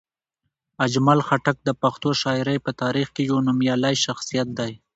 [0.85, 4.71] اجمل خټک د پښتو شاعرۍ په تاریخ کې یو نومیالی شخصیت دی.